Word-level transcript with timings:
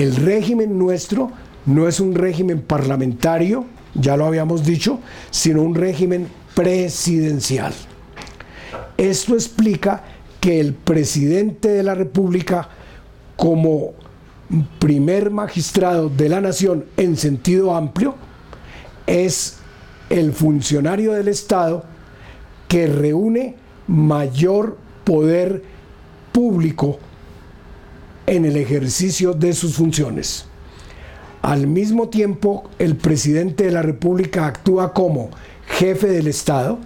El 0.00 0.16
régimen 0.16 0.78
nuestro 0.78 1.30
no 1.66 1.86
es 1.86 2.00
un 2.00 2.14
régimen 2.14 2.62
parlamentario, 2.62 3.66
ya 3.92 4.16
lo 4.16 4.24
habíamos 4.24 4.64
dicho, 4.64 4.98
sino 5.30 5.60
un 5.60 5.74
régimen 5.74 6.26
presidencial. 6.54 7.74
Esto 8.96 9.34
explica 9.34 10.02
que 10.40 10.58
el 10.58 10.72
presidente 10.72 11.68
de 11.68 11.82
la 11.82 11.94
República, 11.94 12.70
como 13.36 13.90
primer 14.78 15.30
magistrado 15.30 16.08
de 16.08 16.30
la 16.30 16.40
nación 16.40 16.86
en 16.96 17.18
sentido 17.18 17.76
amplio, 17.76 18.14
es 19.06 19.58
el 20.08 20.32
funcionario 20.32 21.12
del 21.12 21.28
Estado 21.28 21.84
que 22.68 22.86
reúne 22.86 23.54
mayor 23.86 24.78
poder 25.04 25.62
público 26.32 27.00
en 28.30 28.44
el 28.44 28.56
ejercicio 28.56 29.34
de 29.34 29.52
sus 29.52 29.74
funciones. 29.74 30.44
Al 31.42 31.66
mismo 31.66 32.10
tiempo, 32.10 32.70
el 32.78 32.94
presidente 32.96 33.64
de 33.64 33.72
la 33.72 33.82
República 33.82 34.46
actúa 34.46 34.92
como 34.92 35.30
jefe 35.66 36.06
del 36.06 36.28
Estado, 36.28 36.78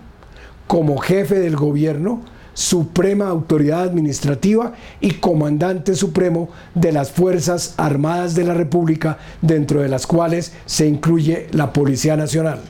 como 0.67 0.97
jefe 0.97 1.39
del 1.39 1.55
gobierno, 1.55 2.23
suprema 2.55 3.29
autoridad 3.29 3.83
administrativa 3.83 4.73
y 5.03 5.11
comandante 5.11 5.95
supremo 5.97 6.49
de 6.75 6.93
las 6.93 7.11
Fuerzas 7.11 7.75
Armadas 7.77 8.35
de 8.35 8.45
la 8.45 8.55
República, 8.55 9.19
dentro 9.43 9.83
de 9.83 9.91
las 9.91 10.07
cuales 10.07 10.55
se 10.65 10.87
incluye 10.87 11.49
la 11.51 11.75
Policía 11.75 12.17
Nacional. 12.17 12.61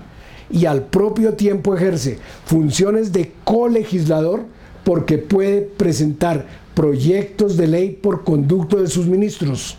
Y 0.51 0.67
al 0.67 0.83
propio 0.83 1.35
tiempo 1.35 1.77
ejerce 1.77 2.19
funciones 2.45 3.13
de 3.13 3.31
colegislador 3.45 4.47
porque 4.83 5.19
puede 5.19 5.61
presentar 5.61 6.64
proyectos 6.75 7.57
de 7.57 7.67
ley 7.67 7.91
por 7.91 8.25
conducto 8.25 8.81
de 8.81 8.89
sus 8.89 9.07
ministros. 9.07 9.77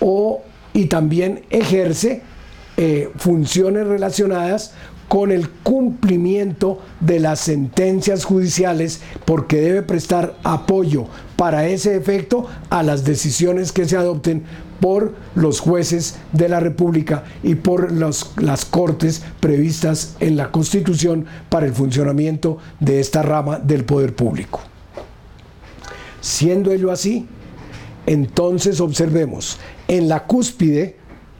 O, 0.00 0.42
y 0.72 0.86
también 0.86 1.44
ejerce 1.50 2.22
eh, 2.76 3.10
funciones 3.16 3.86
relacionadas 3.86 4.74
con 5.08 5.30
el 5.30 5.48
cumplimiento 5.48 6.80
de 7.00 7.20
las 7.20 7.40
sentencias 7.40 8.24
judiciales 8.24 9.00
porque 9.24 9.60
debe 9.60 9.82
prestar 9.82 10.34
apoyo 10.42 11.06
para 11.36 11.68
ese 11.68 11.96
efecto 11.96 12.46
a 12.70 12.82
las 12.82 13.04
decisiones 13.04 13.70
que 13.70 13.84
se 13.84 13.96
adopten 13.96 14.42
por 14.80 15.14
los 15.34 15.60
jueces 15.60 16.16
de 16.32 16.48
la 16.48 16.60
República 16.60 17.24
y 17.42 17.54
por 17.54 17.92
las 17.92 18.64
cortes 18.64 19.22
previstas 19.40 20.16
en 20.20 20.36
la 20.36 20.50
Constitución 20.50 21.26
para 21.48 21.66
el 21.66 21.72
funcionamiento 21.72 22.58
de 22.80 23.00
esta 23.00 23.22
rama 23.22 23.58
del 23.58 23.84
poder 23.84 24.14
público. 24.14 24.73
Siendo 26.24 26.72
ello 26.72 26.90
así, 26.90 27.26
entonces 28.06 28.80
observemos 28.80 29.58
en 29.88 30.08
la 30.08 30.24
cúspide 30.24 30.96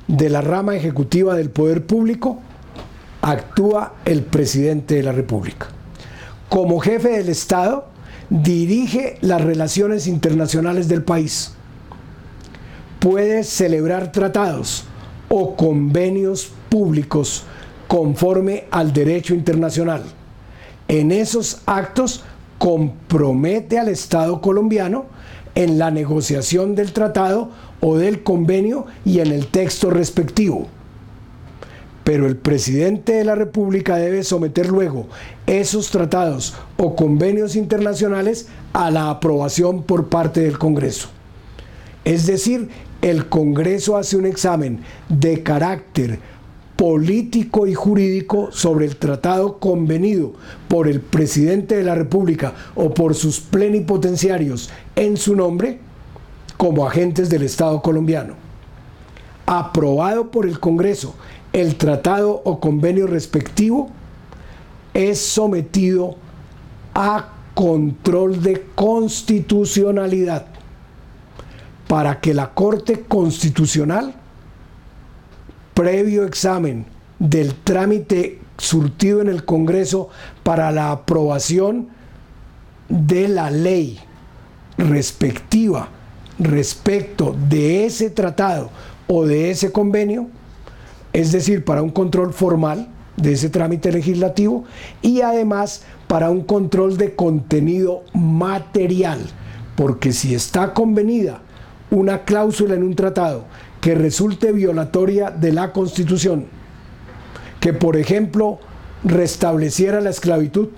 de 0.09 0.29
la 0.29 0.43
rama 0.43 0.77
ejecutiva 0.77 1.35
del 1.35 1.49
poder 1.49 1.87
público, 1.87 2.43
actúa 3.23 3.95
el 4.05 4.25
presidente 4.25 4.97
de 4.97 5.03
la 5.03 5.13
República. 5.13 5.69
Como 6.51 6.81
jefe 6.81 7.17
del 7.17 7.31
Estado, 7.31 7.87
dirige 8.29 9.17
las 9.23 9.41
relaciones 9.41 10.07
internacionales 10.07 10.87
del 10.87 11.03
país. 11.03 11.53
Puede 12.99 13.43
celebrar 13.43 14.13
tratados 14.13 14.85
o 15.31 15.57
convenios 15.57 16.53
públicos 16.69 17.45
conforme 17.89 18.67
al 18.71 18.93
derecho 18.93 19.35
internacional. 19.35 20.03
En 20.89 21.11
esos 21.11 21.63
actos 21.65 22.23
compromete 22.65 23.79
al 23.79 23.91
Estado 23.91 24.41
colombiano 24.41 25.05
en 25.55 25.77
la 25.77 25.91
negociación 25.91 26.75
del 26.75 26.95
tratado 26.95 27.51
o 27.83 27.99
del 27.99 28.23
convenio 28.23 28.87
y 29.05 29.19
en 29.19 29.33
el 29.33 29.49
texto 29.49 29.91
respectivo 29.91 30.67
pero 32.05 32.27
el 32.27 32.39
presidente 32.39 33.13
de 33.13 33.25
la 33.25 33.35
República 33.35 33.97
debe 33.97 34.23
someter 34.23 34.69
luego 34.69 35.09
esos 35.47 35.91
tratados 35.91 36.55
o 36.79 36.97
convenios 36.97 37.55
internacionales 37.55 38.49
a 38.73 38.91
la 38.91 39.11
aprobación 39.11 39.83
por 39.83 40.09
parte 40.09 40.41
del 40.41 40.59
Congreso. 40.59 41.09
Es 42.05 42.27
decir, 42.27 42.69
el 43.01 43.29
Congreso 43.29 43.97
hace 43.97 44.17
un 44.17 44.27
examen 44.27 44.81
de 45.09 45.43
carácter 45.43 46.19
político 46.85 47.67
y 47.67 47.73
jurídico 47.73 48.51
sobre 48.53 48.85
el 48.85 48.97
tratado 48.97 49.59
convenido 49.59 50.35
por 50.69 50.87
el 50.87 51.01
presidente 51.01 51.77
de 51.77 51.83
la 51.83 51.95
República 51.95 52.53
o 52.75 52.93
por 52.93 53.15
sus 53.15 53.41
plenipotenciarios 53.41 54.69
en 54.95 55.17
su 55.17 55.35
nombre 55.35 55.79
como 56.59 56.87
agentes 56.87 57.31
del 57.31 57.43
Estado 57.45 57.81
colombiano. 57.81 58.35
Aprobado 59.47 60.31
por 60.31 60.45
el 60.45 60.61
Congreso 60.61 61.15
el 61.55 61.77
tratado 61.77 62.43
o 62.45 62.61
convenio 62.61 63.07
respectivo 63.07 63.89
es 64.93 65.19
sometido 65.19 66.17
a 66.95 67.31
control 67.55 68.43
de 68.43 68.67
constitucionalidad 68.75 70.45
para 71.89 72.21
que 72.21 72.35
la 72.35 72.53
Corte 72.53 73.05
Constitucional, 73.09 74.17
previo 75.75 76.25
examen 76.25 76.87
del 77.19 77.55
trámite 77.55 78.39
surtido 78.59 79.21
en 79.21 79.29
el 79.29 79.45
Congreso 79.45 80.09
para 80.43 80.71
la 80.71 80.93
aprobación 80.93 81.89
de 82.89 83.29
la 83.29 83.51
ley 83.51 83.99
respectiva 84.79 85.89
respecto 86.39 87.37
de 87.49 87.87
ese 87.87 88.11
tratado 88.11 88.71
o 89.07 89.27
de 89.27 89.51
ese 89.51 89.73
convenio, 89.73 90.29
es 91.13 91.33
decir, 91.33 91.65
para 91.65 91.83
un 91.83 91.91
control 91.91 92.33
formal 92.33 92.89
de 93.17 93.33
ese 93.33 93.49
trámite 93.49 93.93
legislativo 93.93 94.65
y 95.03 95.21
además 95.21 95.83
para 96.09 96.31
un 96.31 96.43
control 96.43 96.97
de 96.97 97.15
contenido 97.15 98.03
material, 98.13 99.21
porque 99.77 100.13
si 100.13 100.35
está 100.35 100.75
convenida 100.75 101.41
una 101.91 102.25
cláusula 102.25 102.75
en 102.75 102.83
un 102.83 102.95
tratado 102.97 103.45
que 103.85 103.95
resulte 103.95 104.51
violatoria 104.51 105.31
de 105.31 105.53
la 105.53 105.71
Constitución, 105.71 106.47
que 107.61 107.75
por 107.75 107.99
ejemplo 107.99 108.59
restableciera 109.05 110.01
la 110.01 110.09
esclavitud, 110.09 110.69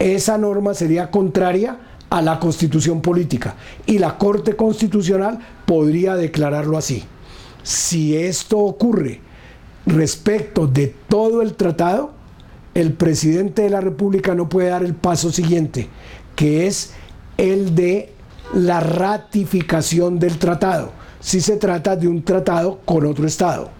esa 0.00 0.36
norma 0.36 0.74
sería 0.74 1.12
contraria 1.12 1.78
a 2.10 2.22
la 2.22 2.40
Constitución 2.40 3.00
política 3.00 3.54
y 3.86 4.00
la 4.00 4.18
Corte 4.18 4.56
Constitucional 4.56 5.38
podría 5.64 6.16
declararlo 6.16 6.76
así. 6.76 7.04
Si 7.62 8.16
esto 8.16 8.58
ocurre 8.58 9.20
respecto 9.86 10.66
de 10.66 10.92
todo 11.08 11.40
el 11.40 11.54
tratado, 11.54 12.14
el 12.74 12.94
presidente 12.94 13.62
de 13.62 13.70
la 13.70 13.80
República 13.80 14.34
no 14.34 14.48
puede 14.48 14.70
dar 14.70 14.82
el 14.82 14.94
paso 14.94 15.30
siguiente, 15.30 15.88
que 16.34 16.66
es 16.66 16.94
el 17.36 17.76
de 17.76 18.12
la 18.54 18.80
ratificación 18.80 20.18
del 20.18 20.38
tratado, 20.38 21.03
si 21.24 21.40
se 21.40 21.56
trata 21.56 21.96
de 21.96 22.06
un 22.06 22.22
tratado 22.22 22.80
con 22.84 23.06
otro 23.06 23.26
Estado, 23.26 23.70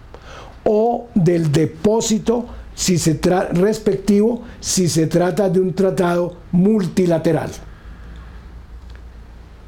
o 0.63 1.05
del 1.13 1.51
depósito 1.51 2.47
si 2.73 2.97
se 2.97 3.19
respectivo 3.53 4.41
si 4.59 4.89
se 4.89 5.05
trata 5.05 5.47
de 5.47 5.59
un 5.59 5.73
tratado 5.75 6.37
multilateral. 6.51 7.51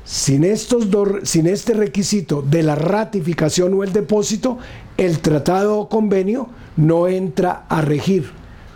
Sin, 0.03 0.43
estos 0.43 0.87
sin 1.21 1.45
este 1.45 1.75
requisito 1.75 2.41
de 2.41 2.63
la 2.63 2.73
ratificación 2.73 3.75
o 3.75 3.83
el 3.83 3.93
depósito, 3.93 4.57
el 4.97 5.19
tratado 5.19 5.77
o 5.79 5.87
convenio 5.87 6.49
no 6.77 7.07
entra 7.07 7.67
a 7.69 7.81
regir, 7.81 8.31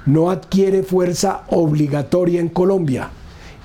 no 0.06 0.30
adquiere 0.30 0.84
fuerza 0.84 1.42
obligatoria 1.48 2.40
en 2.40 2.50
Colombia. 2.50 3.10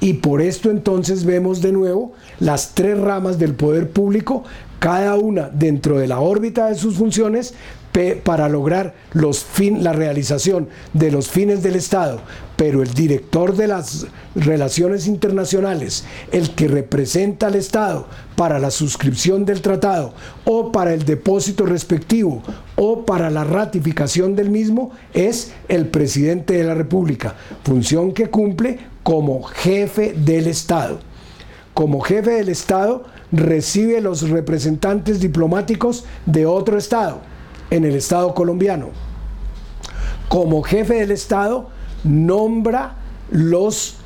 Y 0.00 0.14
por 0.14 0.42
esto 0.42 0.70
entonces 0.70 1.24
vemos 1.24 1.62
de 1.62 1.72
nuevo 1.72 2.12
las 2.38 2.74
tres 2.74 2.98
ramas 2.98 3.38
del 3.38 3.54
poder 3.54 3.90
público, 3.90 4.44
cada 4.78 5.16
una 5.16 5.48
dentro 5.48 5.98
de 5.98 6.06
la 6.06 6.20
órbita 6.20 6.66
de 6.66 6.74
sus 6.74 6.96
funciones, 6.96 7.54
para 8.24 8.48
lograr 8.50 8.94
la 9.14 9.92
realización 9.94 10.68
de 10.92 11.10
los 11.10 11.30
fines 11.30 11.62
del 11.62 11.76
Estado, 11.76 12.20
pero 12.56 12.82
el 12.82 12.92
director 12.92 13.56
de 13.56 13.68
las 13.68 14.06
relaciones 14.34 15.06
internacionales, 15.06 16.04
el 16.30 16.50
que 16.50 16.68
representa 16.68 17.46
al 17.46 17.54
Estado 17.54 18.06
para 18.36 18.58
la 18.58 18.70
suscripción 18.70 19.46
del 19.46 19.62
tratado 19.62 20.12
o 20.44 20.72
para 20.72 20.92
el 20.92 21.06
depósito 21.06 21.64
respectivo 21.64 22.42
o 22.76 23.06
para 23.06 23.30
la 23.30 23.44
ratificación 23.44 24.36
del 24.36 24.50
mismo, 24.50 24.90
es 25.14 25.52
el 25.68 25.86
presidente 25.86 26.52
de 26.52 26.64
la 26.64 26.74
República, 26.74 27.34
función 27.64 28.12
que 28.12 28.28
cumple 28.28 28.78
como 29.02 29.42
jefe 29.42 30.12
del 30.12 30.48
Estado. 30.48 30.98
Como 31.72 32.00
jefe 32.00 32.32
del 32.32 32.50
Estado 32.50 33.04
recibe 33.32 34.00
los 34.00 34.28
representantes 34.28 35.20
diplomáticos 35.20 36.04
de 36.26 36.46
otro 36.46 36.78
Estado 36.78 37.20
en 37.70 37.84
el 37.84 37.94
Estado 37.94 38.34
colombiano. 38.34 38.90
Como 40.28 40.62
jefe 40.62 40.94
del 40.94 41.10
Estado, 41.10 41.70
nombra 42.04 42.96
los 43.30 43.96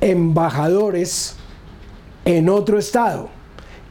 embajadores 0.00 1.36
en 2.24 2.48
otro 2.48 2.78
Estado. 2.78 3.30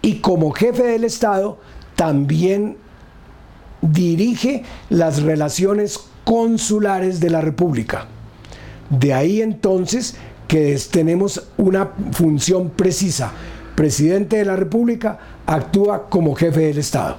y 0.02 0.20
como 0.20 0.52
jefe 0.52 0.84
del 0.84 1.04
Estado 1.04 1.58
también 1.96 2.78
dirige 3.82 4.64
las 4.90 5.24
relaciones 5.24 6.00
consulares 6.24 7.20
de 7.20 7.30
la 7.30 7.42
República. 7.42 8.06
De 8.90 9.14
ahí 9.14 9.42
entonces 9.42 10.16
que 10.48 10.78
tenemos 10.92 11.44
una 11.58 11.92
función 12.12 12.70
precisa. 12.70 13.32
Presidente 13.76 14.38
de 14.38 14.46
la 14.46 14.56
República 14.56 15.20
actúa 15.46 16.10
como 16.10 16.36
jefe 16.36 16.62
del 16.62 16.80
Estado. 16.80 17.18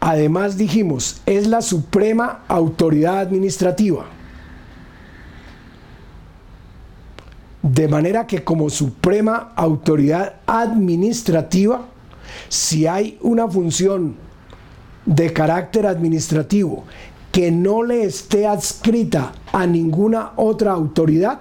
Además 0.00 0.56
dijimos, 0.56 1.20
es 1.26 1.46
la 1.46 1.62
suprema 1.62 2.42
autoridad 2.48 3.18
administrativa. 3.18 4.06
De 7.62 7.86
manera 7.86 8.26
que 8.26 8.42
como 8.42 8.68
suprema 8.70 9.52
autoridad 9.54 10.36
administrativa, 10.46 11.82
si 12.48 12.86
hay 12.86 13.18
una 13.20 13.46
función 13.46 14.16
de 15.06 15.32
carácter 15.32 15.86
administrativo 15.86 16.84
que 17.30 17.50
no 17.52 17.82
le 17.82 18.04
esté 18.04 18.46
adscrita 18.46 19.32
a 19.52 19.66
ninguna 19.66 20.32
otra 20.36 20.72
autoridad, 20.72 21.40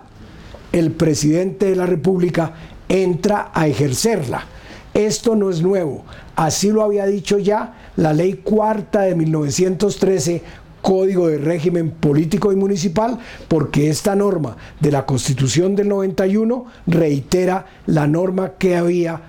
el 0.72 0.92
presidente 0.92 1.68
de 1.68 1.75
la 1.75 1.86
República 1.86 2.54
entra 2.88 3.52
a 3.54 3.68
ejercerla. 3.68 4.46
Esto 4.94 5.36
no 5.36 5.50
es 5.50 5.62
nuevo, 5.62 6.04
así 6.36 6.69
lo 6.69 6.84
había 6.84 7.06
dicho 7.06 7.38
ya 7.38 7.92
la 7.96 8.13
ley 8.13 8.42
cuarta 8.44 9.02
de 9.02 9.16
1913 9.16 10.44
Código 10.81 11.28
de 11.28 11.38
Régimen 11.38 11.92
Político 11.92 12.52
y 12.52 12.56
Municipal, 12.56 13.19
porque 13.48 13.90
esta 13.90 14.16
norma 14.16 14.58
de 14.80 14.92
la 14.92 15.06
Constitución 15.06 15.75
del 15.75 15.88
91 15.90 16.66
reitera 16.88 17.68
la 17.86 18.08
norma 18.08 18.54
que 18.58 18.75
había 18.75 19.22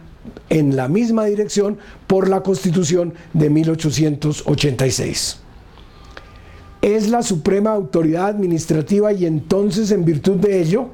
en 0.48 0.76
la 0.76 0.88
misma 0.88 1.26
dirección 1.26 1.78
por 2.06 2.28
la 2.28 2.42
Constitución 2.42 3.14
de 3.34 3.50
1886. 3.50 5.41
Es 6.82 7.08
la 7.08 7.22
suprema 7.22 7.70
autoridad 7.70 8.26
administrativa 8.26 9.12
y 9.12 9.24
entonces 9.24 9.92
en 9.92 10.04
virtud 10.04 10.36
de 10.36 10.60
ello 10.60 10.88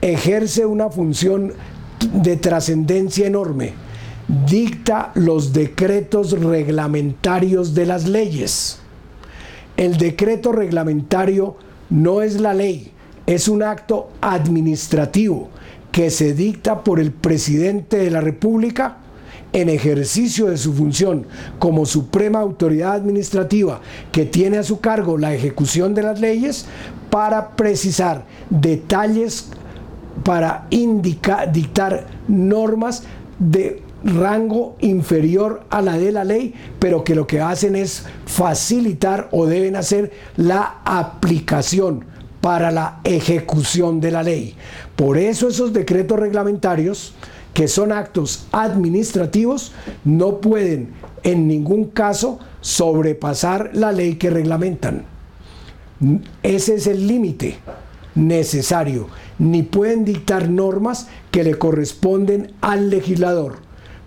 ejerce 0.00 0.64
una 0.64 0.88
función 0.88 1.52
de 2.12 2.36
trascendencia 2.36 3.26
enorme. 3.26 3.72
Dicta 4.46 5.10
los 5.14 5.52
decretos 5.52 6.38
reglamentarios 6.40 7.74
de 7.74 7.86
las 7.86 8.08
leyes. 8.08 8.78
El 9.76 9.96
decreto 9.96 10.52
reglamentario 10.52 11.56
no 11.90 12.22
es 12.22 12.40
la 12.40 12.54
ley, 12.54 12.92
es 13.26 13.48
un 13.48 13.62
acto 13.62 14.10
administrativo 14.20 15.50
que 15.90 16.10
se 16.10 16.34
dicta 16.34 16.84
por 16.84 17.00
el 17.00 17.10
presidente 17.12 17.96
de 17.96 18.10
la 18.10 18.20
República 18.20 18.98
en 19.54 19.68
ejercicio 19.68 20.46
de 20.46 20.58
su 20.58 20.74
función 20.74 21.26
como 21.58 21.86
suprema 21.86 22.40
autoridad 22.40 22.92
administrativa 22.94 23.80
que 24.12 24.26
tiene 24.26 24.58
a 24.58 24.64
su 24.64 24.80
cargo 24.80 25.16
la 25.16 25.32
ejecución 25.32 25.94
de 25.94 26.02
las 26.02 26.20
leyes 26.20 26.66
para 27.08 27.50
precisar 27.50 28.26
detalles, 28.50 29.48
para 30.24 30.66
indicar, 30.70 31.52
dictar 31.52 32.08
normas 32.26 33.04
de 33.38 33.80
rango 34.04 34.76
inferior 34.80 35.62
a 35.70 35.80
la 35.80 35.98
de 35.98 36.10
la 36.10 36.24
ley, 36.24 36.52
pero 36.80 37.04
que 37.04 37.14
lo 37.14 37.26
que 37.26 37.40
hacen 37.40 37.76
es 37.76 38.04
facilitar 38.26 39.28
o 39.30 39.46
deben 39.46 39.76
hacer 39.76 40.12
la 40.36 40.80
aplicación 40.84 42.04
para 42.40 42.72
la 42.72 43.00
ejecución 43.04 44.00
de 44.00 44.10
la 44.10 44.24
ley. 44.24 44.56
Por 44.96 45.16
eso 45.16 45.48
esos 45.48 45.72
decretos 45.72 46.18
reglamentarios, 46.18 47.14
que 47.54 47.68
son 47.68 47.92
actos 47.92 48.46
administrativos, 48.52 49.72
no 50.04 50.40
pueden 50.40 50.90
en 51.22 51.48
ningún 51.48 51.84
caso 51.84 52.38
sobrepasar 52.60 53.70
la 53.72 53.92
ley 53.92 54.16
que 54.16 54.30
reglamentan. 54.30 55.04
Ese 56.42 56.74
es 56.74 56.86
el 56.86 57.06
límite 57.06 57.56
necesario. 58.14 59.06
Ni 59.38 59.62
pueden 59.62 60.04
dictar 60.04 60.50
normas 60.50 61.08
que 61.30 61.44
le 61.44 61.56
corresponden 61.56 62.52
al 62.60 62.90
legislador, 62.90 63.56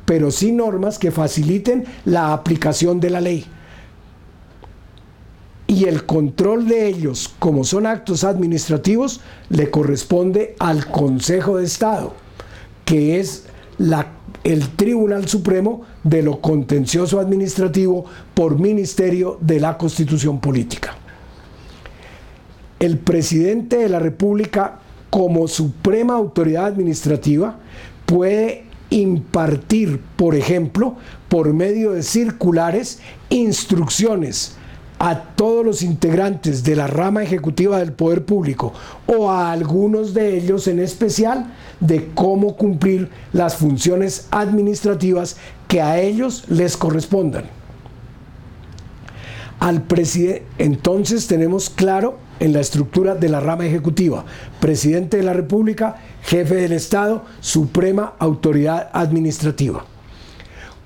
pero 0.06 0.30
sí 0.30 0.52
normas 0.52 1.00
que 1.00 1.12
faciliten 1.12 1.86
la 2.06 2.34
aplicación 2.34 3.00
de 3.00 3.10
la 3.10 3.22
ley 3.22 3.46
y 5.68 5.86
el 5.86 6.06
control 6.06 6.68
de 6.68 6.88
ellos, 6.88 7.34
como 7.40 7.66
son 7.66 7.86
actos 7.86 8.24
administrativos, 8.24 9.20
le 9.50 9.70
corresponde 9.70 10.56
al 10.60 10.88
Consejo 10.88 11.58
de 11.58 11.66
Estado, 11.66 12.14
que 12.88 13.20
es 13.20 13.44
el 14.46 14.70
Tribunal 14.78 15.28
Supremo 15.28 15.82
de 16.04 16.24
lo 16.24 16.40
contencioso 16.40 17.20
administrativo 17.20 18.06
por 18.34 18.58
Ministerio 18.58 19.38
de 19.42 19.60
la 19.60 19.78
Constitución 19.78 20.40
Política. 20.40 20.96
El 22.80 22.98
presidente 22.98 23.76
de 23.76 23.90
la 23.90 24.00
República, 24.00 24.80
como 25.10 25.50
suprema 25.50 26.14
autoridad 26.14 26.68
administrativa, 26.68 27.60
puede 28.06 28.64
impartir, 28.90 30.00
por 30.16 30.34
ejemplo, 30.34 30.96
por 31.28 31.54
medio 31.54 31.92
de 31.92 32.04
circulares, 32.04 33.02
instrucciones 33.30 34.56
a 35.00 35.22
todos 35.36 35.66
los 35.66 35.82
integrantes 35.82 36.64
de 36.64 36.76
la 36.76 36.88
rama 36.88 37.24
ejecutiva 37.24 37.80
del 37.80 37.94
poder 37.94 38.26
público 38.26 38.74
o 39.06 39.30
a 39.30 39.52
algunos 39.52 40.14
de 40.14 40.38
ellos 40.38 40.68
en 40.68 40.80
especial 40.80 41.54
de 41.80 42.10
cómo 42.16 42.56
cumplir 42.56 43.10
las 43.34 43.58
funciones 43.58 44.28
administrativas 44.32 45.38
que 45.68 45.82
a 45.82 46.00
ellos 46.00 46.46
les 46.48 46.78
correspondan. 46.78 47.46
Al 49.60 49.84
entonces 50.60 51.26
tenemos 51.26 51.70
claro 51.72 52.20
en 52.40 52.54
la 52.54 52.60
estructura 52.60 53.16
de 53.16 53.30
la 53.30 53.40
rama 53.40 53.66
ejecutiva, 53.66 54.24
presidente 54.60 55.18
de 55.18 55.24
la 55.24 55.34
República, 55.34 55.96
jefe 56.22 56.56
del 56.56 56.74
Estado, 56.74 57.26
suprema 57.40 58.14
autoridad 58.20 58.90
administrativa. 58.94 59.84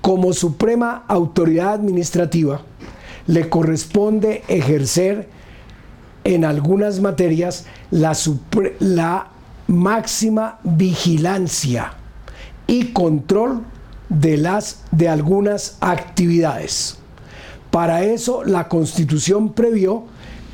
Como 0.00 0.32
suprema 0.32 1.04
autoridad 1.06 1.74
administrativa, 1.74 2.62
le 3.26 3.48
corresponde 3.48 4.42
ejercer 4.48 5.28
en 6.24 6.44
algunas 6.44 7.00
materias 7.00 7.66
la, 7.90 9.28
máxima 9.68 10.58
vigilancia 10.64 11.94
y 12.66 12.86
control 12.92 13.62
de, 14.08 14.36
las, 14.36 14.82
de 14.90 15.08
algunas 15.08 15.78
actividades. 15.80 16.98
Para 17.70 18.04
eso 18.04 18.44
la 18.44 18.68
Constitución 18.68 19.52
previó 19.52 20.04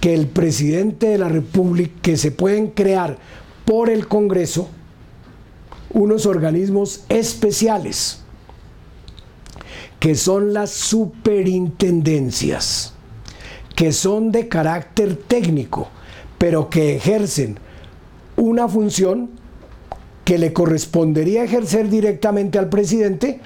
que 0.01 0.15
el 0.15 0.29
presidente 0.29 1.09
de 1.09 1.19
la 1.19 1.29
República, 1.29 1.93
que 2.03 2.17
se 2.17 2.31
pueden 2.31 2.69
crear 2.69 3.19
por 3.65 3.91
el 3.91 4.07
Congreso 4.07 4.69
unos 5.93 6.27
organismos 6.27 7.05
especiales 7.09 8.23
que 9.99 10.15
son 10.15 10.53
las 10.53 10.71
superintendencias, 10.71 12.93
que 13.75 13.93
son 13.93 14.31
de 14.31 14.47
carácter 14.49 15.17
técnico, 15.17 15.89
pero 16.39 16.71
que 16.71 16.95
ejercen 16.97 17.59
una 18.37 18.69
función 18.69 19.31
que 20.25 20.39
le 20.39 20.53
correspondería 20.53 21.43
ejercer 21.43 21.89
directamente 21.89 22.59
al 22.59 22.69
presidente, 22.69 23.41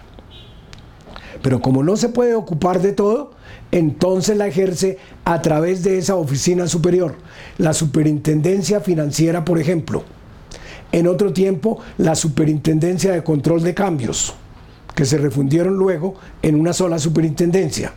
pero 1.42 1.62
como 1.62 1.82
no 1.82 1.96
se 1.96 2.10
puede 2.10 2.34
ocupar 2.34 2.82
de 2.82 2.92
todo, 2.92 3.30
entonces 3.70 4.36
la 4.36 4.46
ejerce 4.46 4.98
a 5.24 5.40
través 5.40 5.82
de 5.82 5.96
esa 5.96 6.16
oficina 6.16 6.66
superior, 6.66 7.16
la 7.56 7.72
superintendencia 7.72 8.80
financiera, 8.80 9.42
por 9.44 9.58
ejemplo. 9.58 10.04
En 10.92 11.06
otro 11.06 11.32
tiempo, 11.32 11.78
la 11.96 12.14
superintendencia 12.14 13.12
de 13.12 13.24
control 13.24 13.62
de 13.62 13.72
cambios 13.72 14.34
que 14.94 15.04
se 15.04 15.18
refundieron 15.18 15.74
luego 15.74 16.14
en 16.42 16.58
una 16.58 16.72
sola 16.72 16.98
superintendencia. 16.98 17.92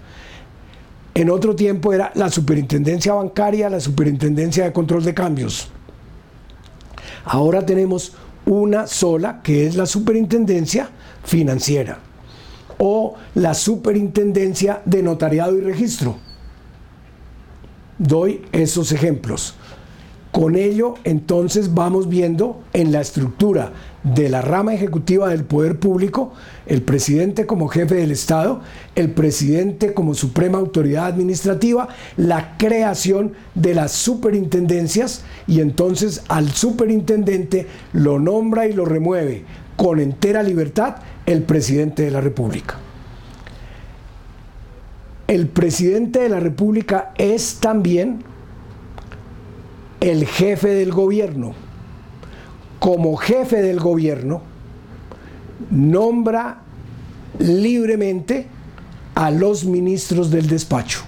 En 1.14 1.30
otro 1.30 1.56
tiempo 1.56 1.94
era 1.94 2.12
la 2.16 2.30
superintendencia 2.30 3.14
bancaria, 3.14 3.70
la 3.70 3.80
superintendencia 3.80 4.66
de 4.66 4.74
control 4.74 5.04
de 5.04 5.14
cambios. 5.14 5.70
Ahora 7.24 7.66
tenemos 7.66 8.14
una 8.46 8.86
sola 8.86 9.42
que 9.42 9.66
es 9.66 9.76
la 9.76 9.86
superintendencia 9.86 10.90
financiera 11.24 12.00
o 12.78 13.16
la 13.34 13.54
superintendencia 13.54 14.82
de 14.86 15.02
notariado 15.02 15.58
y 15.58 15.62
registro. 15.62 16.18
Doy 17.98 18.46
esos 18.52 18.92
ejemplos. 18.92 19.56
Con 20.32 20.58
ello, 20.58 20.96
entonces 21.06 21.74
vamos 21.74 22.10
viendo 22.10 22.62
en 22.74 22.92
la 22.92 23.00
estructura 23.00 23.72
de 24.06 24.30
la 24.30 24.42
rama 24.42 24.74
ejecutiva 24.74 25.30
del 25.30 25.44
poder 25.44 25.80
público, 25.80 26.32
el 26.68 26.84
presidente 26.84 27.48
como 27.48 27.68
jefe 27.68 27.96
del 27.96 28.12
Estado, 28.12 28.62
el 28.96 29.12
presidente 29.12 29.94
como 29.94 30.14
suprema 30.14 30.60
autoridad 30.60 31.08
administrativa, 31.08 31.90
la 32.16 32.56
creación 32.58 33.34
de 33.56 33.74
las 33.74 33.92
superintendencias 33.94 35.24
y 35.48 35.60
entonces 35.60 36.24
al 36.28 36.52
superintendente 36.52 37.68
lo 37.94 38.20
nombra 38.20 38.68
y 38.68 38.74
lo 38.74 38.86
remueve 38.86 39.44
con 39.76 40.00
entera 40.00 40.44
libertad 40.44 40.98
el 41.26 41.42
presidente 41.42 42.04
de 42.04 42.12
la 42.12 42.22
República. 42.22 42.78
El 45.28 45.48
presidente 45.48 46.20
de 46.20 46.30
la 46.30 46.40
República 46.40 47.12
es 47.18 47.56
también 47.56 48.20
el 50.00 50.28
jefe 50.28 50.70
del 50.70 50.92
gobierno. 50.92 51.65
Como 52.86 53.16
jefe 53.16 53.64
del 53.64 53.80
gobierno, 53.80 54.44
nombra 55.72 56.60
libremente 57.40 58.46
a 59.16 59.32
los 59.32 59.66
ministros 59.66 60.30
del 60.30 60.46
despacho. 60.46 61.00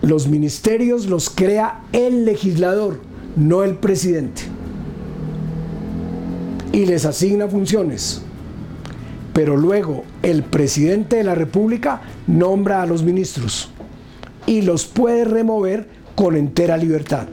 Los 0.00 0.28
ministerios 0.28 1.06
los 1.06 1.28
crea 1.28 1.80
el 1.90 2.24
legislador, 2.24 3.00
no 3.34 3.64
el 3.64 3.74
presidente. 3.74 4.42
Y 6.70 6.86
les 6.86 7.04
asigna 7.04 7.48
funciones. 7.48 8.22
Pero 9.32 9.56
luego 9.56 10.04
el 10.22 10.44
presidente 10.44 11.16
de 11.16 11.24
la 11.24 11.34
República 11.34 12.00
nombra 12.28 12.80
a 12.80 12.86
los 12.86 13.02
ministros 13.02 13.70
y 14.46 14.62
los 14.62 14.84
puede 14.84 15.24
remover 15.24 15.88
con 16.14 16.36
entera 16.36 16.76
libertad. 16.76 17.26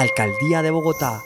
Alcaldía 0.00 0.62
de 0.62 0.70
Bogotá 0.70 1.24